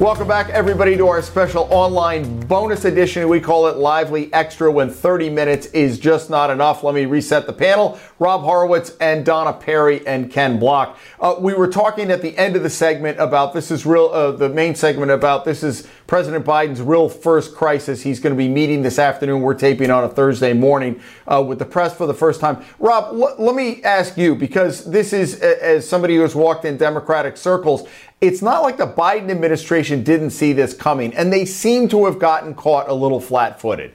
Welcome 0.00 0.26
back, 0.26 0.48
everybody, 0.50 0.96
to 0.96 1.06
our 1.06 1.22
special 1.22 1.68
online 1.70 2.40
bonus 2.46 2.84
edition. 2.84 3.28
We 3.28 3.38
call 3.40 3.68
it 3.68 3.76
Lively 3.76 4.30
Extra 4.34 4.70
when 4.70 4.90
30 4.90 5.30
minutes 5.30 5.66
is 5.66 6.00
just 6.00 6.28
not 6.28 6.50
enough. 6.50 6.82
Let 6.82 6.96
me 6.96 7.06
reset 7.06 7.46
the 7.46 7.52
panel. 7.52 7.96
Rob 8.18 8.40
Horowitz 8.40 8.96
and 9.00 9.24
Donna 9.24 9.52
Perry 9.52 10.04
and 10.04 10.32
Ken 10.32 10.58
Block. 10.58 10.98
Uh, 11.20 11.36
we 11.38 11.54
were 11.54 11.68
talking 11.68 12.10
at 12.10 12.22
the 12.22 12.36
end 12.36 12.56
of 12.56 12.64
the 12.64 12.70
segment 12.70 13.20
about 13.20 13.54
this 13.54 13.70
is 13.70 13.86
real, 13.86 14.10
uh, 14.12 14.32
the 14.32 14.48
main 14.48 14.74
segment 14.74 15.12
about 15.12 15.44
this 15.44 15.62
is 15.62 15.86
President 16.08 16.44
Biden's 16.44 16.82
real 16.82 17.08
first 17.08 17.54
crisis. 17.54 18.02
He's 18.02 18.18
going 18.18 18.34
to 18.34 18.36
be 18.36 18.48
meeting 18.48 18.82
this 18.82 18.98
afternoon. 18.98 19.42
We're 19.42 19.54
taping 19.54 19.92
on 19.92 20.02
a 20.02 20.08
Thursday 20.08 20.54
morning 20.54 21.00
uh, 21.28 21.42
with 21.46 21.60
the 21.60 21.64
press 21.64 21.96
for 21.96 22.06
the 22.06 22.14
first 22.14 22.40
time. 22.40 22.64
Rob, 22.80 23.14
l- 23.14 23.36
let 23.38 23.54
me 23.54 23.82
ask 23.84 24.16
you, 24.16 24.34
because 24.34 24.90
this 24.90 25.12
is, 25.12 25.40
as 25.40 25.88
somebody 25.88 26.16
who 26.16 26.22
has 26.22 26.34
walked 26.34 26.64
in 26.64 26.76
Democratic 26.76 27.36
circles, 27.36 27.88
it's 28.26 28.42
not 28.42 28.62
like 28.62 28.76
the 28.76 28.86
Biden 28.86 29.30
administration 29.30 30.02
didn't 30.02 30.30
see 30.30 30.52
this 30.52 30.74
coming, 30.74 31.14
and 31.14 31.32
they 31.32 31.44
seem 31.44 31.88
to 31.88 32.06
have 32.06 32.18
gotten 32.18 32.54
caught 32.54 32.88
a 32.88 32.94
little 32.94 33.20
flat 33.20 33.60
footed. 33.60 33.94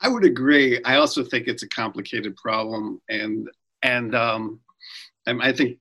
I 0.00 0.08
would 0.08 0.24
agree. 0.24 0.82
I 0.84 0.96
also 0.96 1.22
think 1.22 1.46
it's 1.46 1.62
a 1.62 1.68
complicated 1.68 2.36
problem, 2.36 3.00
and 3.08 3.48
and 3.82 4.14
um, 4.14 4.60
I 5.26 5.52
think 5.52 5.78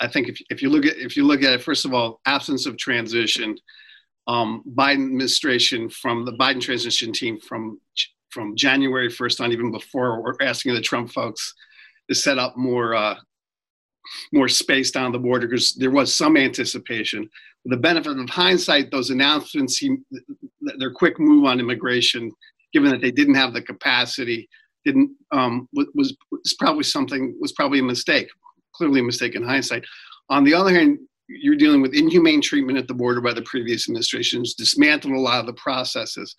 I 0.00 0.08
think 0.08 0.28
if, 0.28 0.40
if 0.50 0.62
you 0.62 0.70
look 0.70 0.84
at 0.84 0.96
if 0.96 1.16
you 1.16 1.24
look 1.24 1.42
at 1.42 1.52
it, 1.52 1.62
first 1.62 1.84
of 1.84 1.94
all, 1.94 2.20
absence 2.26 2.66
of 2.66 2.76
transition, 2.76 3.58
um, 4.26 4.62
Biden 4.74 5.06
administration 5.06 5.88
from 5.88 6.24
the 6.24 6.32
Biden 6.32 6.60
transition 6.60 7.12
team 7.12 7.40
from 7.40 7.80
from 8.30 8.54
January 8.54 9.08
1st 9.08 9.40
on, 9.40 9.52
even 9.52 9.70
before 9.70 10.20
we're 10.20 10.34
asking 10.42 10.74
the 10.74 10.80
Trump 10.80 11.10
folks 11.10 11.54
to 12.08 12.14
set 12.14 12.38
up 12.38 12.56
more 12.56 12.94
uh, 12.94 13.16
more 14.32 14.48
space 14.48 14.90
down 14.90 15.12
the 15.12 15.18
border 15.18 15.46
because 15.46 15.74
there 15.74 15.90
was 15.90 16.14
some 16.14 16.36
anticipation. 16.36 17.28
The 17.64 17.76
benefit 17.76 18.18
of 18.18 18.28
hindsight, 18.28 18.90
those 18.90 19.10
announcements, 19.10 19.82
their 20.78 20.92
quick 20.92 21.18
move 21.18 21.44
on 21.44 21.60
immigration, 21.60 22.30
given 22.72 22.90
that 22.90 23.00
they 23.00 23.10
didn't 23.10 23.34
have 23.34 23.52
the 23.52 23.62
capacity, 23.62 24.48
didn't 24.84 25.10
um, 25.32 25.68
was, 25.72 26.16
was 26.30 26.54
probably 26.58 26.84
something 26.84 27.36
was 27.40 27.52
probably 27.52 27.80
a 27.80 27.82
mistake. 27.82 28.28
Clearly, 28.74 29.00
a 29.00 29.04
mistake 29.04 29.34
in 29.34 29.42
hindsight. 29.42 29.84
On 30.28 30.44
the 30.44 30.54
other 30.54 30.72
hand, 30.72 30.98
you're 31.28 31.56
dealing 31.56 31.82
with 31.82 31.94
inhumane 31.94 32.40
treatment 32.40 32.78
at 32.78 32.86
the 32.86 32.94
border 32.94 33.20
by 33.20 33.32
the 33.32 33.42
previous 33.42 33.88
administrations, 33.88 34.54
dismantled 34.54 35.14
a 35.14 35.20
lot 35.20 35.40
of 35.40 35.46
the 35.46 35.54
processes. 35.54 36.34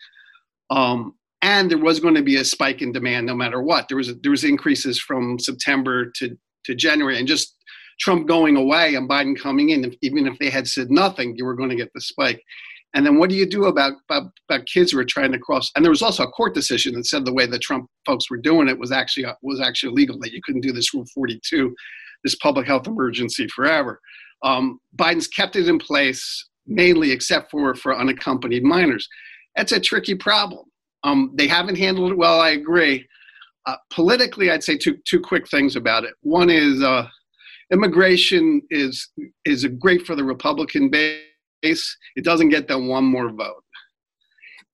Um, 0.69 1.15
and 1.41 1.69
there 1.69 1.77
was 1.77 1.99
going 1.99 2.15
to 2.15 2.23
be 2.23 2.37
a 2.37 2.45
spike 2.45 2.81
in 2.81 2.91
demand 2.91 3.27
no 3.27 3.35
matter 3.35 3.61
what. 3.61 3.87
There 3.87 3.97
was 3.97 4.15
there 4.21 4.31
was 4.31 4.43
increases 4.43 4.99
from 4.99 5.39
September 5.39 6.11
to 6.17 6.37
to 6.65 6.75
January, 6.75 7.17
and 7.17 7.27
just 7.27 7.55
Trump 7.99 8.27
going 8.27 8.55
away 8.57 8.95
and 8.95 9.09
Biden 9.09 9.37
coming 9.37 9.69
in, 9.69 9.95
even 10.01 10.27
if 10.27 10.37
they 10.39 10.49
had 10.49 10.67
said 10.67 10.91
nothing, 10.91 11.35
you 11.35 11.45
were 11.45 11.55
going 11.55 11.69
to 11.69 11.75
get 11.75 11.91
the 11.93 12.01
spike. 12.01 12.41
And 12.93 13.05
then 13.05 13.19
what 13.19 13.29
do 13.29 13.35
you 13.35 13.45
do 13.45 13.65
about, 13.65 13.93
about, 14.09 14.31
about 14.49 14.65
kids 14.65 14.91
who 14.91 14.99
are 14.99 15.05
trying 15.05 15.31
to 15.31 15.39
cross? 15.39 15.71
And 15.75 15.83
there 15.83 15.91
was 15.91 16.01
also 16.01 16.23
a 16.23 16.31
court 16.31 16.55
decision 16.55 16.93
that 16.95 17.05
said 17.05 17.25
the 17.25 17.33
way 17.33 17.45
the 17.45 17.59
Trump 17.59 17.89
folks 18.05 18.29
were 18.29 18.37
doing 18.37 18.67
it 18.67 18.79
was 18.79 18.91
actually 18.91 19.25
was 19.41 19.59
actually 19.59 19.91
illegal. 19.91 20.17
That 20.19 20.31
you 20.31 20.41
couldn't 20.43 20.61
do 20.61 20.71
this 20.71 20.93
Rule 20.93 21.05
42, 21.13 21.75
this 22.23 22.35
public 22.35 22.65
health 22.65 22.87
emergency 22.87 23.47
forever. 23.53 23.99
Um, 24.43 24.79
Biden's 24.95 25.27
kept 25.27 25.55
it 25.55 25.67
in 25.67 25.79
place 25.79 26.47
mainly, 26.65 27.11
except 27.11 27.51
for 27.51 27.75
for 27.75 27.97
unaccompanied 27.97 28.63
minors. 28.63 29.07
That's 29.55 29.73
a 29.73 29.79
tricky 29.79 30.15
problem. 30.15 30.65
Um, 31.03 31.31
they 31.35 31.47
haven't 31.47 31.77
handled 31.77 32.11
it 32.11 32.17
well. 32.17 32.39
I 32.39 32.51
agree. 32.51 33.07
Uh, 33.65 33.75
politically, 33.91 34.49
I'd 34.49 34.63
say 34.63 34.77
two 34.77 34.97
two 35.05 35.19
quick 35.19 35.47
things 35.49 35.75
about 35.75 36.05
it. 36.05 36.13
One 36.21 36.49
is 36.49 36.81
uh, 36.81 37.07
immigration 37.71 38.61
is 38.69 39.09
is 39.45 39.65
great 39.79 40.05
for 40.05 40.15
the 40.15 40.23
Republican 40.23 40.89
base. 40.89 41.97
It 42.15 42.23
doesn't 42.23 42.49
get 42.49 42.67
them 42.67 42.87
one 42.87 43.05
more 43.05 43.31
vote. 43.31 43.63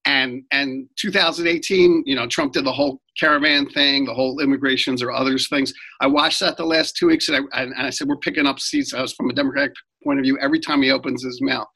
And 0.06 0.42
and 0.50 0.86
2018, 0.98 2.04
you 2.06 2.14
know, 2.14 2.26
Trump 2.26 2.52
did 2.52 2.66
the 2.66 2.72
whole 2.72 3.00
caravan 3.18 3.68
thing, 3.70 4.04
the 4.04 4.14
whole 4.14 4.40
immigrations 4.40 5.02
or 5.02 5.12
others 5.12 5.48
things. 5.48 5.72
I 6.00 6.06
watched 6.06 6.40
that 6.40 6.56
the 6.56 6.66
last 6.66 6.96
two 6.96 7.06
weeks, 7.06 7.28
and 7.28 7.48
I, 7.52 7.62
and 7.62 7.74
I 7.78 7.90
said 7.90 8.08
we're 8.08 8.16
picking 8.18 8.46
up 8.46 8.60
seats. 8.60 8.92
I 8.92 9.00
was 9.00 9.14
from 9.14 9.30
a 9.30 9.34
Democratic 9.34 9.72
point 10.02 10.18
of 10.18 10.24
view 10.24 10.38
every 10.40 10.60
time 10.60 10.82
he 10.82 10.90
opens 10.90 11.24
his 11.24 11.40
mouth. 11.40 11.66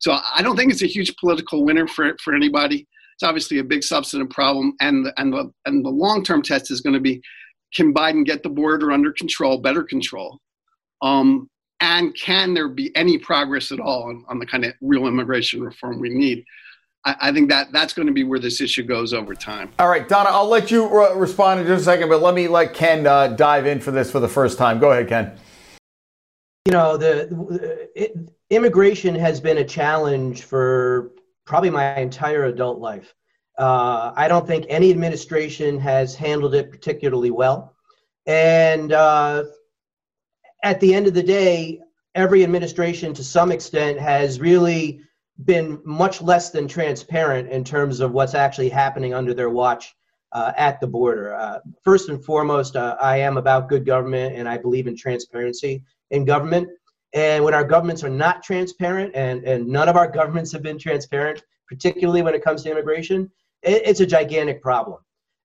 So 0.00 0.18
I 0.34 0.42
don't 0.42 0.56
think 0.56 0.72
it's 0.72 0.82
a 0.82 0.86
huge 0.86 1.14
political 1.16 1.64
winner 1.64 1.86
for 1.86 2.16
for 2.22 2.34
anybody. 2.34 2.86
It's 3.14 3.22
obviously 3.22 3.58
a 3.60 3.64
big 3.64 3.82
substantive 3.82 4.30
problem, 4.30 4.74
and 4.80 5.06
the, 5.06 5.14
and 5.16 5.32
the 5.32 5.50
and 5.64 5.84
the 5.84 5.90
long 5.90 6.24
term 6.24 6.42
test 6.42 6.70
is 6.70 6.80
going 6.80 6.94
to 6.94 7.00
be 7.00 7.22
can 7.74 7.94
Biden 7.94 8.24
get 8.24 8.42
the 8.42 8.48
border 8.48 8.92
under 8.92 9.12
control, 9.12 9.58
better 9.58 9.82
control, 9.82 10.40
um, 11.02 11.48
and 11.80 12.14
can 12.14 12.54
there 12.54 12.68
be 12.68 12.94
any 12.96 13.18
progress 13.18 13.70
at 13.70 13.80
all 13.80 14.04
on, 14.04 14.24
on 14.28 14.38
the 14.38 14.46
kind 14.46 14.64
of 14.64 14.72
real 14.80 15.06
immigration 15.06 15.60
reform 15.60 16.00
we 16.00 16.08
need? 16.08 16.44
I, 17.04 17.16
I, 17.20 17.32
think 17.32 17.50
that 17.50 17.70
that's 17.70 17.92
going 17.92 18.06
to 18.06 18.12
be 18.12 18.24
where 18.24 18.38
this 18.38 18.60
issue 18.60 18.82
goes 18.82 19.12
over 19.12 19.34
time. 19.34 19.70
All 19.78 19.88
right, 19.88 20.08
Donna, 20.08 20.30
I'll 20.30 20.48
let 20.48 20.70
you 20.70 20.88
re- 20.88 21.14
respond 21.14 21.60
in 21.60 21.66
just 21.66 21.82
a 21.82 21.84
second, 21.84 22.08
but 22.08 22.22
let 22.22 22.34
me 22.34 22.48
let 22.48 22.74
Ken 22.74 23.06
uh, 23.06 23.28
dive 23.28 23.66
in 23.66 23.80
for 23.80 23.90
this 23.90 24.10
for 24.10 24.20
the 24.20 24.28
first 24.28 24.58
time. 24.58 24.78
Go 24.78 24.90
ahead, 24.90 25.08
Ken. 25.08 25.38
You 26.64 26.72
know, 26.72 26.96
the 26.96 27.88
it, 27.94 28.16
immigration 28.50 29.14
has 29.14 29.40
been 29.40 29.58
a 29.58 29.64
challenge 29.64 30.42
for 30.42 31.12
probably 31.44 31.70
my 31.70 31.96
entire 31.96 32.46
adult 32.46 32.80
life. 32.80 33.14
Uh, 33.58 34.12
I 34.16 34.28
don't 34.28 34.46
think 34.46 34.66
any 34.68 34.90
administration 34.90 35.78
has 35.80 36.14
handled 36.14 36.54
it 36.54 36.70
particularly 36.70 37.30
well. 37.30 37.74
And 38.26 38.92
uh, 38.92 39.44
at 40.66 40.80
the 40.80 40.92
end 40.92 41.06
of 41.06 41.14
the 41.14 41.22
day, 41.22 41.80
every 42.16 42.42
administration 42.42 43.14
to 43.14 43.22
some 43.22 43.52
extent 43.52 44.00
has 44.00 44.40
really 44.40 45.00
been 45.44 45.80
much 45.84 46.20
less 46.20 46.50
than 46.50 46.66
transparent 46.66 47.48
in 47.50 47.62
terms 47.62 48.00
of 48.00 48.10
what's 48.10 48.34
actually 48.34 48.68
happening 48.68 49.14
under 49.14 49.32
their 49.32 49.48
watch 49.48 49.94
uh, 50.32 50.52
at 50.56 50.80
the 50.80 50.86
border. 50.88 51.36
Uh, 51.36 51.60
first 51.84 52.08
and 52.08 52.24
foremost, 52.24 52.74
uh, 52.74 52.96
I 53.00 53.18
am 53.18 53.36
about 53.36 53.68
good 53.68 53.86
government 53.86 54.34
and 54.34 54.48
I 54.48 54.58
believe 54.58 54.88
in 54.88 54.96
transparency 54.96 55.84
in 56.10 56.24
government. 56.24 56.68
And 57.12 57.44
when 57.44 57.54
our 57.54 57.64
governments 57.64 58.02
are 58.02 58.10
not 58.10 58.42
transparent, 58.42 59.14
and, 59.14 59.44
and 59.44 59.68
none 59.68 59.88
of 59.88 59.94
our 59.94 60.10
governments 60.18 60.50
have 60.50 60.64
been 60.64 60.80
transparent, 60.80 61.44
particularly 61.68 62.22
when 62.22 62.34
it 62.34 62.42
comes 62.42 62.64
to 62.64 62.72
immigration, 62.72 63.30
it, 63.62 63.82
it's 63.84 64.00
a 64.00 64.06
gigantic 64.06 64.60
problem. 64.60 64.98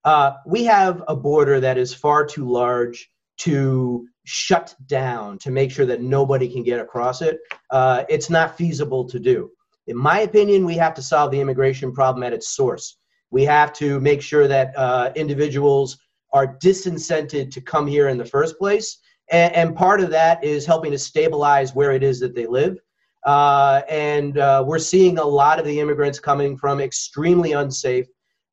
Uh, 0.03 0.31
we 0.47 0.63
have 0.63 1.03
a 1.07 1.15
border 1.15 1.59
that 1.59 1.77
is 1.77 1.93
far 1.93 2.25
too 2.25 2.49
large 2.49 3.07
to 3.37 4.07
shut 4.25 4.75
down 4.87 5.37
to 5.39 5.51
make 5.51 5.71
sure 5.71 5.85
that 5.85 6.01
nobody 6.01 6.47
can 6.47 6.63
get 6.63 6.79
across 6.79 7.21
it. 7.21 7.39
Uh, 7.71 8.03
it's 8.09 8.29
not 8.29 8.57
feasible 8.57 9.07
to 9.07 9.19
do. 9.19 9.49
In 9.87 9.97
my 9.97 10.19
opinion, 10.19 10.65
we 10.65 10.75
have 10.75 10.93
to 10.95 11.01
solve 11.01 11.31
the 11.31 11.39
immigration 11.39 11.91
problem 11.91 12.23
at 12.23 12.33
its 12.33 12.49
source. 12.49 12.97
We 13.31 13.43
have 13.45 13.73
to 13.73 13.99
make 13.99 14.21
sure 14.21 14.47
that 14.47 14.77
uh, 14.77 15.11
individuals 15.15 15.97
are 16.33 16.57
disincented 16.57 17.51
to 17.51 17.61
come 17.61 17.87
here 17.87 18.09
in 18.09 18.17
the 18.17 18.25
first 18.25 18.57
place. 18.57 18.99
And, 19.31 19.53
and, 19.55 19.75
part 19.75 20.01
of 20.01 20.09
that 20.09 20.43
is 20.43 20.65
helping 20.65 20.91
to 20.91 20.97
stabilize 20.97 21.73
where 21.73 21.93
it 21.93 22.03
is 22.03 22.19
that 22.19 22.35
they 22.35 22.45
live. 22.45 22.77
Uh, 23.25 23.81
and 23.89 24.37
uh, 24.37 24.63
we're 24.65 24.79
seeing 24.79 25.17
a 25.17 25.23
lot 25.23 25.59
of 25.59 25.65
the 25.65 25.79
immigrants 25.79 26.19
coming 26.19 26.57
from 26.57 26.79
extremely 26.79 27.53
unsafe 27.53 28.07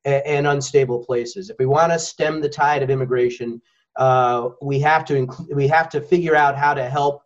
and, 0.05 0.23
and 0.25 0.47
unstable 0.47 1.03
places. 1.03 1.49
If 1.49 1.57
we 1.59 1.65
want 1.65 1.91
to 1.91 1.99
stem 1.99 2.39
the 2.39 2.49
tide 2.49 2.83
of 2.83 2.89
immigration, 2.89 3.61
uh, 3.99 4.49
we 4.61 4.79
have 4.79 5.03
to 5.05 5.13
inc- 5.13 5.53
we 5.53 5.67
have 5.67 5.89
to 5.89 6.01
figure 6.01 6.35
out 6.35 6.57
how 6.57 6.73
to 6.73 6.89
help 6.89 7.21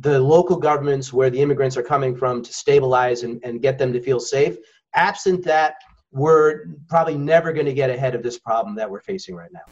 the 0.00 0.20
local 0.20 0.56
governments 0.56 1.12
where 1.12 1.30
the 1.30 1.40
immigrants 1.40 1.76
are 1.76 1.82
coming 1.82 2.14
from 2.14 2.42
to 2.42 2.52
stabilize 2.52 3.22
and, 3.22 3.40
and 3.42 3.62
get 3.62 3.78
them 3.78 3.92
to 3.92 4.00
feel 4.00 4.20
safe. 4.20 4.56
Absent 4.94 5.44
that, 5.44 5.74
we're 6.12 6.66
probably 6.88 7.16
never 7.16 7.52
going 7.52 7.66
to 7.66 7.72
get 7.72 7.90
ahead 7.90 8.14
of 8.14 8.22
this 8.22 8.38
problem 8.38 8.74
that 8.76 8.88
we're 8.90 9.00
facing 9.00 9.34
right 9.34 9.52
now. 9.52 9.66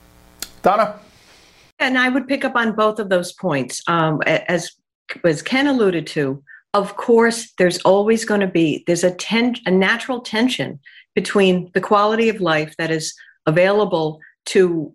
Donna? 0.63 0.99
And 1.79 1.97
I 1.97 2.09
would 2.09 2.27
pick 2.27 2.45
up 2.45 2.57
on 2.57 2.75
both 2.75 2.99
of 2.99 3.09
those 3.09 3.33
points. 3.33 3.83
Um, 3.87 4.21
as, 4.27 4.73
as 5.25 5.43
Ken 5.43 5.69
alluded 5.69 6.07
to, 6.09 6.43
of 6.75 6.97
course, 6.97 7.53
there's 7.59 7.79
always 7.79 8.25
going 8.25 8.41
to 8.41 8.49
be, 8.49 8.83
there's 8.87 9.05
a, 9.05 9.15
ten, 9.15 9.55
a 9.67 9.71
natural 9.71 10.21
tension 10.21 10.81
between 11.15 11.71
the 11.75 11.81
quality 11.81 12.29
of 12.29 12.41
life 12.41 12.75
that 12.79 12.91
is 12.91 13.15
available 13.47 14.21
to 14.49 14.93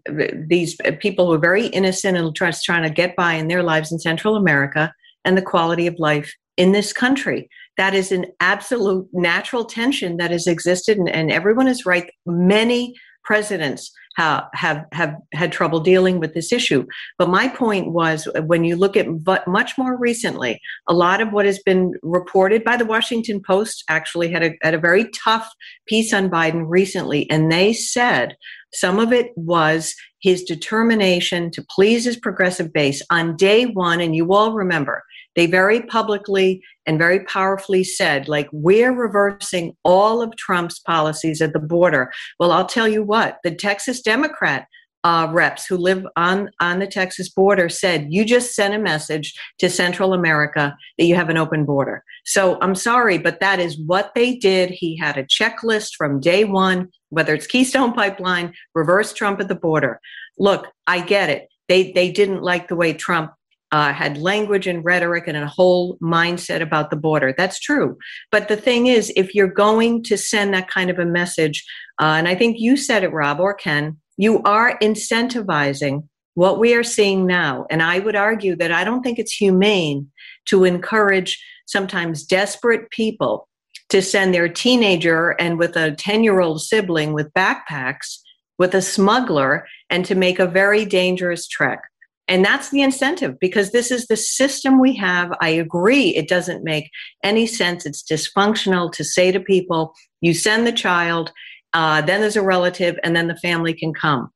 these 0.48 0.76
uh, 0.86 0.92
people 1.00 1.28
who 1.28 1.34
are 1.34 1.40
very 1.40 1.68
innocent 1.68 2.18
and 2.18 2.36
just 2.36 2.64
trying 2.64 2.84
to 2.84 2.90
get 2.90 3.16
by 3.16 3.34
in 3.34 3.48
their 3.48 3.64
lives 3.64 3.92
in 3.92 4.00
Central 4.00 4.36
America 4.36 4.94
and 5.26 5.38
the 5.38 5.42
quality 5.42 5.88
of 5.88 5.96
life 6.00 6.34
in 6.58 6.72
this 6.72 6.94
country. 6.94 7.50
That 7.78 7.94
is 7.94 8.12
an 8.12 8.26
absolute 8.40 9.08
natural 9.14 9.66
tension 9.66 10.18
that 10.18 10.32
has 10.32 10.48
existed, 10.48 10.98
and, 10.98 11.10
and 11.10 11.32
everyone 11.32 11.68
is 11.68 11.86
right. 11.86 12.10
Many 12.26 12.94
presidents 13.24 13.92
have, 14.16 14.44
have 14.54 14.86
have 14.92 15.16
had 15.34 15.52
trouble 15.52 15.80
dealing 15.80 16.20
with 16.20 16.34
this 16.34 16.52
issue. 16.52 16.86
But 17.18 17.30
my 17.30 17.48
point 17.48 17.92
was, 17.92 18.28
uh, 18.28 18.42
when 18.42 18.64
you 18.64 18.76
look 18.76 18.96
at 18.96 19.24
but 19.24 19.48
much 19.48 19.78
more 19.78 19.98
recently, 19.98 20.60
a 20.88 20.94
lot 20.94 21.22
of 21.22 21.32
what 21.32 21.46
has 21.46 21.60
been 21.60 21.94
reported 22.04 22.64
by 22.64 22.78
the 22.78 22.86
Washington 22.86 23.42
Post 23.42 23.84
actually 23.90 24.32
had 24.32 24.44
a 24.44 24.52
had 24.62 24.74
a 24.74 24.80
very 24.80 25.10
tough 25.12 25.50
piece 25.88 26.14
on 26.14 26.30
Biden 26.30 26.66
recently, 26.68 27.30
and 27.30 27.52
they 27.52 27.74
said 27.74 28.36
Some 28.74 29.00
of 29.00 29.14
it 29.14 29.32
was 29.36 29.96
his 30.22 30.44
determination 30.44 31.52
to 31.52 31.66
please 31.70 32.06
his 32.06 32.18
progressive 32.18 32.72
base 32.74 33.02
on 33.10 33.36
day 33.36 33.66
one. 33.66 34.00
And 34.02 34.16
you 34.16 34.34
all 34.34 34.54
remember, 34.54 35.04
they 35.36 35.46
very 35.46 35.82
publicly 35.82 36.62
and 36.86 36.98
very 36.98 37.24
powerfully 37.26 37.84
said, 37.84 38.28
like, 38.28 38.48
we're 38.52 38.94
reversing 38.94 39.76
all 39.84 40.22
of 40.22 40.36
Trump's 40.36 40.80
policies 40.80 41.42
at 41.42 41.54
the 41.54 41.60
border. 41.60 42.12
Well, 42.40 42.52
I'll 42.52 42.66
tell 42.66 42.88
you 42.88 43.04
what, 43.04 43.38
the 43.44 43.54
Texas 43.54 44.02
Democrat 44.02 44.68
uh, 45.04 45.28
reps 45.32 45.66
who 45.66 45.78
live 45.78 46.06
on, 46.16 46.50
on 46.60 46.80
the 46.80 46.88
Texas 46.88 47.30
border 47.30 47.68
said, 47.70 48.08
you 48.10 48.24
just 48.24 48.56
sent 48.56 48.74
a 48.74 48.80
message 48.80 49.34
to 49.60 49.70
Central 49.70 50.14
America 50.14 50.76
that 50.98 51.06
you 51.06 51.16
have 51.16 51.30
an 51.30 51.38
open 51.38 51.66
border. 51.66 52.04
So 52.26 52.58
I'm 52.62 52.76
sorry, 52.76 53.18
but 53.18 53.40
that 53.42 53.60
is 53.60 53.78
what 53.78 54.12
they 54.16 54.36
did. 54.36 54.70
He 54.70 54.98
had 54.98 55.18
a 55.18 55.26
checklist 55.26 55.96
from 55.98 56.20
day 56.20 56.46
one, 56.46 56.90
whether 57.10 57.34
it's 57.34 57.48
Keystone 57.48 57.94
Pipeline, 57.96 58.54
reverse 58.74 59.14
Trump 59.14 59.40
at 59.40 59.50
the 59.50 59.56
border. 59.56 60.00
Look, 60.40 60.68
I 60.88 61.02
get 61.02 61.30
it. 61.30 61.50
They, 61.68 61.92
they 61.92 62.12
didn't 62.12 62.42
like 62.42 62.68
the 62.68 62.76
way 62.76 62.94
Trump 62.94 63.34
uh, 63.74 63.92
had 63.92 64.20
language 64.20 64.68
and 64.68 64.86
rhetoric 64.86 65.28
and 65.28 65.36
a 65.36 65.48
whole 65.48 65.98
mindset 65.98 66.62
about 66.62 66.92
the 66.92 66.96
border. 66.96 67.34
That's 67.36 67.60
true. 67.60 67.98
But 68.32 68.48
the 68.48 68.56
thing 68.56 68.86
is, 68.86 69.12
if 69.16 69.34
you're 69.34 69.48
going 69.48 70.04
to 70.04 70.18
send 70.18 70.54
that 70.54 70.70
kind 70.70 70.92
of 70.92 71.00
a 71.00 71.06
message, 71.06 71.66
uh, 72.00 72.14
and 72.18 72.28
I 72.28 72.36
think 72.36 72.60
you 72.60 72.78
said 72.78 73.04
it, 73.04 73.12
Rob 73.12 73.40
or 73.40 73.56
Ken, 73.56 73.98
you 74.18 74.42
are 74.44 74.78
incentivizing 74.80 76.08
what 76.36 76.60
we 76.60 76.74
are 76.74 76.84
seeing 76.84 77.26
now. 77.28 77.66
And 77.70 77.82
I 77.82 78.00
would 78.00 78.16
argue 78.16 78.56
that 78.58 78.72
I 78.72 78.84
don't 78.84 79.04
think 79.04 79.20
it's 79.20 79.34
humane 79.34 80.12
to 80.46 80.64
encourage 80.64 81.44
sometimes 81.66 82.26
desperate 82.26 82.90
people 82.90 83.48
to 83.90 84.02
send 84.02 84.34
their 84.34 84.50
teenager 84.50 85.32
and 85.40 85.60
with 85.60 85.76
a 85.76 85.92
10 85.92 86.24
year 86.24 86.40
old 86.40 86.62
sibling 86.62 87.14
with 87.14 87.34
backpacks 87.34 88.18
with 88.58 88.74
a 88.74 88.82
smuggler 88.82 89.68
and 89.90 90.06
to 90.06 90.16
make 90.16 90.40
a 90.40 90.48
very 90.48 90.86
dangerous 90.86 91.48
trek. 91.48 91.82
And 92.28 92.46
that's 92.46 92.70
the 92.70 92.82
incentive 92.82 93.38
because 93.40 93.72
this 93.72 93.92
is 93.92 94.08
the 94.08 94.16
system 94.16 94.80
we 94.80 94.96
have. 94.96 95.36
I 95.42 95.50
agree, 95.50 96.16
it 96.16 96.30
doesn't 96.30 96.64
make 96.64 96.90
any 97.24 97.46
sense. 97.46 97.86
It's 97.86 98.04
dysfunctional 98.04 98.92
to 98.94 99.04
say 99.04 99.32
to 99.32 99.40
people, 99.40 99.94
you 100.22 100.34
send 100.34 100.66
the 100.66 100.72
child, 100.72 101.32
uh, 101.74 102.02
then 102.02 102.22
there's 102.22 102.36
a 102.36 102.42
relative, 102.42 102.98
and 103.04 103.16
then 103.16 103.28
the 103.28 103.38
family 103.38 103.74
can 103.74 103.94
come. 103.94 104.30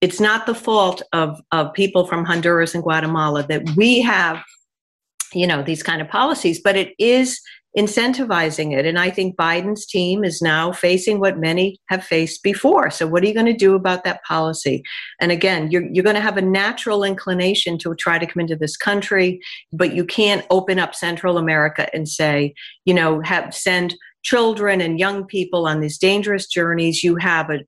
It's 0.00 0.20
not 0.20 0.46
the 0.46 0.54
fault 0.54 1.02
of, 1.12 1.40
of 1.52 1.72
people 1.72 2.06
from 2.06 2.24
Honduras 2.24 2.74
and 2.74 2.82
Guatemala 2.82 3.44
that 3.48 3.68
we 3.76 4.00
have, 4.02 4.42
you 5.32 5.46
know, 5.46 5.62
these 5.62 5.82
kind 5.82 6.00
of 6.00 6.08
policies, 6.08 6.60
but 6.62 6.76
it 6.76 6.94
is 6.98 7.40
incentivizing 7.76 8.76
it. 8.76 8.86
And 8.86 8.98
I 8.98 9.10
think 9.10 9.36
Biden's 9.36 9.86
team 9.86 10.24
is 10.24 10.40
now 10.40 10.72
facing 10.72 11.20
what 11.20 11.38
many 11.38 11.78
have 11.88 12.04
faced 12.04 12.42
before. 12.42 12.90
So, 12.90 13.06
what 13.06 13.22
are 13.22 13.26
you 13.26 13.34
going 13.34 13.46
to 13.46 13.52
do 13.52 13.74
about 13.74 14.04
that 14.04 14.24
policy? 14.24 14.82
And 15.20 15.30
again, 15.30 15.70
you're, 15.70 15.86
you're 15.92 16.04
going 16.04 16.16
to 16.16 16.22
have 16.22 16.36
a 16.36 16.42
natural 16.42 17.04
inclination 17.04 17.78
to 17.78 17.94
try 17.94 18.18
to 18.18 18.26
come 18.26 18.40
into 18.40 18.56
this 18.56 18.76
country, 18.76 19.40
but 19.72 19.94
you 19.94 20.04
can't 20.04 20.46
open 20.50 20.78
up 20.78 20.94
Central 20.94 21.38
America 21.38 21.88
and 21.94 22.08
say, 22.08 22.54
you 22.84 22.94
know, 22.94 23.20
have 23.22 23.54
send 23.54 23.94
children 24.28 24.80
and 24.80 24.98
young 24.98 25.24
people 25.24 25.66
on 25.66 25.80
these 25.80 25.98
dangerous 25.98 26.46
journeys. 26.46 27.02
You 27.02 27.16
have 27.16 27.50
a 27.50 27.60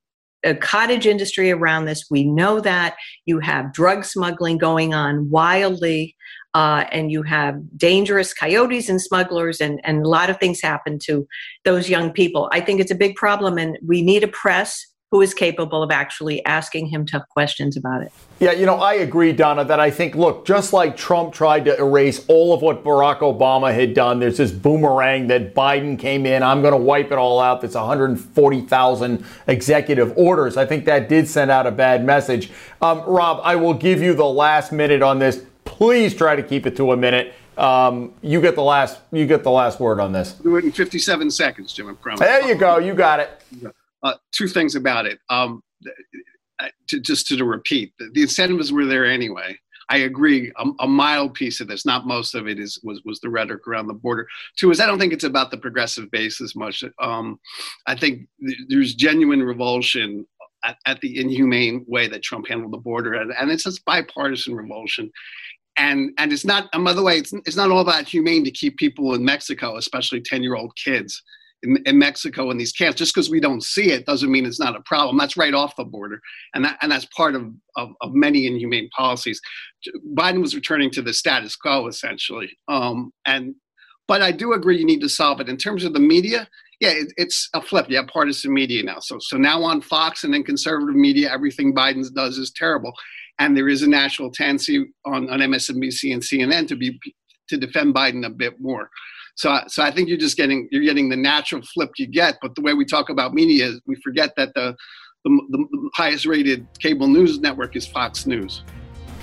a 0.42 0.54
cottage 0.54 1.06
industry 1.06 1.50
around 1.50 1.84
this. 1.84 2.06
We 2.10 2.24
know 2.24 2.60
that 2.60 2.96
you 3.26 3.40
have 3.40 3.74
drug 3.74 4.06
smuggling 4.06 4.56
going 4.56 4.94
on 4.94 5.28
wildly 5.28 6.16
uh, 6.54 6.84
and 6.90 7.12
you 7.12 7.22
have 7.22 7.60
dangerous 7.76 8.34
coyotes 8.34 8.88
and 8.88 9.00
smugglers, 9.00 9.60
and, 9.60 9.80
and 9.84 10.04
a 10.04 10.08
lot 10.08 10.30
of 10.30 10.38
things 10.38 10.60
happen 10.60 10.98
to 11.04 11.26
those 11.64 11.88
young 11.88 12.12
people. 12.12 12.48
I 12.52 12.60
think 12.60 12.80
it's 12.80 12.90
a 12.90 12.96
big 12.96 13.14
problem, 13.14 13.56
and 13.56 13.78
we 13.86 14.02
need 14.02 14.24
a 14.24 14.28
press 14.28 14.84
who 15.10 15.20
is 15.20 15.34
capable 15.34 15.82
of 15.82 15.90
actually 15.90 16.44
asking 16.44 16.86
him 16.86 17.04
tough 17.04 17.28
questions 17.28 17.76
about 17.76 18.00
it. 18.02 18.12
Yeah, 18.38 18.52
you 18.52 18.64
know, 18.64 18.76
I 18.76 18.94
agree, 18.94 19.32
Donna, 19.32 19.64
that 19.64 19.80
I 19.80 19.90
think, 19.90 20.14
look, 20.14 20.46
just 20.46 20.72
like 20.72 20.96
Trump 20.96 21.34
tried 21.34 21.64
to 21.64 21.76
erase 21.76 22.24
all 22.28 22.54
of 22.54 22.62
what 22.62 22.84
Barack 22.84 23.18
Obama 23.18 23.74
had 23.74 23.92
done, 23.92 24.20
there's 24.20 24.36
this 24.36 24.52
boomerang 24.52 25.26
that 25.26 25.52
Biden 25.52 25.98
came 25.98 26.26
in, 26.26 26.44
I'm 26.44 26.62
going 26.62 26.72
to 26.72 26.78
wipe 26.78 27.10
it 27.10 27.18
all 27.18 27.40
out. 27.40 27.60
That's 27.60 27.74
140,000 27.74 29.24
executive 29.48 30.16
orders. 30.16 30.56
I 30.56 30.64
think 30.64 30.84
that 30.84 31.08
did 31.08 31.26
send 31.26 31.50
out 31.50 31.66
a 31.66 31.72
bad 31.72 32.04
message. 32.04 32.50
Um, 32.80 33.00
Rob, 33.00 33.40
I 33.42 33.56
will 33.56 33.74
give 33.74 34.00
you 34.00 34.14
the 34.14 34.26
last 34.26 34.70
minute 34.70 35.02
on 35.02 35.18
this. 35.18 35.44
Please 35.64 36.14
try 36.14 36.36
to 36.36 36.42
keep 36.42 36.66
it 36.66 36.76
to 36.76 36.92
a 36.92 36.96
minute. 36.96 37.34
Um, 37.58 38.14
you 38.22 38.40
get 38.40 38.54
the 38.54 38.62
last. 38.62 39.00
You 39.12 39.26
get 39.26 39.42
the 39.42 39.50
last 39.50 39.80
word 39.80 40.00
on 40.00 40.12
this. 40.12 40.32
Do 40.32 40.56
it 40.56 40.64
in 40.64 40.72
57 40.72 41.30
seconds, 41.30 41.74
Jim. 41.74 41.88
I 41.88 41.92
promise. 41.92 42.20
There 42.20 42.48
you 42.48 42.54
go. 42.54 42.78
You 42.78 42.94
got 42.94 43.20
it. 43.20 43.42
Uh, 44.02 44.14
two 44.32 44.48
things 44.48 44.74
about 44.74 45.06
it. 45.06 45.18
Um, 45.28 45.62
to, 46.88 47.00
just 47.00 47.26
to, 47.28 47.36
to 47.36 47.44
repeat, 47.44 47.92
the, 47.98 48.10
the, 48.12 48.22
incentives 48.22 48.72
were 48.72 48.84
there 48.84 49.06
anyway. 49.06 49.56
I 49.88 49.98
agree. 49.98 50.52
A, 50.56 50.66
a, 50.80 50.86
mild 50.86 51.34
piece 51.34 51.60
of 51.60 51.68
this, 51.68 51.86
not 51.86 52.06
most 52.06 52.34
of 52.34 52.46
it, 52.46 52.60
is 52.60 52.78
was 52.84 53.02
was 53.04 53.18
the 53.20 53.30
rhetoric 53.30 53.66
around 53.66 53.86
the 53.86 53.94
border. 53.94 54.26
Two 54.56 54.70
is 54.70 54.80
I 54.80 54.86
don't 54.86 54.98
think 54.98 55.12
it's 55.12 55.24
about 55.24 55.50
the 55.50 55.56
progressive 55.56 56.10
base 56.10 56.40
as 56.40 56.54
much. 56.54 56.84
Um, 57.00 57.40
I 57.86 57.94
think 57.96 58.28
th- 58.46 58.58
there's 58.68 58.94
genuine 58.94 59.42
revulsion 59.42 60.26
at, 60.64 60.76
at, 60.86 61.00
the 61.00 61.18
inhumane 61.18 61.84
way 61.88 62.06
that 62.08 62.22
Trump 62.22 62.46
handled 62.46 62.72
the 62.72 62.78
border, 62.78 63.14
and, 63.14 63.32
and 63.38 63.50
it's 63.50 63.66
a 63.66 63.72
bipartisan 63.84 64.54
revulsion 64.54 65.10
and 65.76 66.10
and 66.18 66.32
it's 66.32 66.44
not 66.44 66.68
and 66.72 66.84
by 66.84 66.92
the 66.92 67.02
way 67.02 67.16
it's, 67.16 67.32
it's 67.32 67.56
not 67.56 67.70
all 67.70 67.84
that 67.84 68.08
humane 68.08 68.44
to 68.44 68.50
keep 68.50 68.76
people 68.76 69.14
in 69.14 69.24
mexico 69.24 69.76
especially 69.76 70.20
10 70.20 70.42
year 70.42 70.56
old 70.56 70.74
kids 70.76 71.22
in, 71.62 71.78
in, 71.86 71.98
mexico 71.98 72.50
in 72.50 72.58
these 72.58 72.72
camps 72.72 72.98
just 72.98 73.14
because 73.14 73.30
we 73.30 73.40
don't 73.40 73.62
see 73.62 73.90
it 73.90 74.06
doesn't 74.06 74.30
mean 74.30 74.46
it's 74.46 74.60
not 74.60 74.76
a 74.76 74.82
problem 74.82 75.16
that's 75.16 75.36
right 75.36 75.54
off 75.54 75.76
the 75.76 75.84
border 75.84 76.20
and 76.54 76.64
that 76.64 76.78
and 76.82 76.90
that's 76.92 77.06
part 77.16 77.34
of 77.34 77.52
of, 77.76 77.90
of 78.00 78.12
many 78.12 78.46
inhumane 78.46 78.88
policies 78.96 79.40
biden 80.14 80.40
was 80.40 80.54
returning 80.54 80.90
to 80.90 81.02
the 81.02 81.12
status 81.12 81.56
quo 81.56 81.86
essentially 81.86 82.50
um, 82.68 83.12
and 83.26 83.54
but 84.08 84.22
i 84.22 84.32
do 84.32 84.52
agree 84.52 84.78
you 84.78 84.86
need 84.86 85.00
to 85.00 85.08
solve 85.08 85.40
it 85.40 85.48
in 85.48 85.56
terms 85.56 85.84
of 85.84 85.92
the 85.92 86.00
media 86.00 86.48
yeah, 86.80 86.92
it, 86.92 87.12
it's 87.18 87.50
a 87.52 87.60
flip. 87.60 87.90
You 87.90 87.98
have 87.98 88.06
partisan 88.06 88.54
media 88.54 88.82
now. 88.82 89.00
So 89.00 89.18
so 89.20 89.36
now 89.36 89.62
on 89.62 89.82
Fox 89.82 90.24
and 90.24 90.32
then 90.32 90.42
conservative 90.42 90.94
media, 90.94 91.30
everything 91.30 91.74
Biden 91.74 92.10
does 92.14 92.38
is 92.38 92.52
terrible 92.56 92.94
and 93.40 93.56
there 93.56 93.68
is 93.68 93.82
a 93.82 93.88
national 93.88 94.30
tendency 94.30 94.86
on, 95.04 95.28
on 95.30 95.40
MSNBC 95.40 96.12
and 96.12 96.22
CNN 96.22 96.68
to 96.68 96.76
be 96.76 97.00
to 97.48 97.56
defend 97.56 97.94
Biden 97.94 98.24
a 98.24 98.30
bit 98.30 98.60
more. 98.60 98.88
So, 99.40 99.58
so 99.68 99.82
I 99.82 99.90
think 99.90 100.10
you're 100.10 100.18
just 100.18 100.36
getting 100.36 100.68
you're 100.70 100.82
getting 100.82 101.08
the 101.08 101.16
natural 101.16 101.62
flip 101.62 101.92
you 101.96 102.06
get. 102.06 102.36
But 102.42 102.54
the 102.56 102.60
way 102.60 102.74
we 102.74 102.84
talk 102.84 103.08
about 103.08 103.32
media 103.32 103.68
is 103.68 103.80
we 103.86 103.96
forget 104.04 104.34
that 104.36 104.52
the 104.54 104.76
the, 105.24 105.30
the 105.50 105.90
highest 105.94 106.26
rated 106.26 106.66
cable 106.78 107.08
news 107.08 107.40
network 107.40 107.74
is 107.74 107.86
Fox 107.86 108.26
News. 108.26 108.62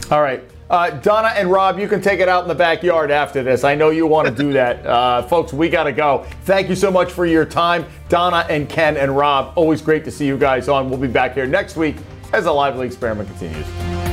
All 0.09 0.23
right. 0.23 0.43
Uh, 0.71 0.89
Donna 0.89 1.29
and 1.35 1.51
Rob, 1.51 1.77
you 1.79 1.87
can 1.87 2.01
take 2.01 2.19
it 2.19 2.27
out 2.27 2.41
in 2.41 2.47
the 2.47 2.55
backyard 2.55 3.11
after 3.11 3.43
this. 3.43 3.63
I 3.63 3.75
know 3.75 3.91
you 3.91 4.07
want 4.07 4.27
to 4.27 4.33
do 4.33 4.53
that. 4.53 4.85
Uh, 4.85 5.21
folks, 5.21 5.53
we 5.53 5.69
got 5.69 5.83
to 5.83 5.91
go. 5.91 6.25
Thank 6.43 6.67
you 6.67 6.75
so 6.75 6.89
much 6.89 7.11
for 7.11 7.25
your 7.27 7.45
time. 7.45 7.85
Donna 8.09 8.45
and 8.49 8.67
Ken 8.67 8.97
and 8.97 9.15
Rob, 9.15 9.53
always 9.55 9.81
great 9.83 10.03
to 10.05 10.11
see 10.11 10.25
you 10.25 10.37
guys 10.37 10.67
on. 10.67 10.89
We'll 10.89 10.99
be 10.99 11.07
back 11.07 11.35
here 11.35 11.45
next 11.45 11.77
week 11.77 11.97
as 12.33 12.45
the 12.45 12.51
lively 12.51 12.87
experiment 12.87 13.29
continues. 13.29 14.06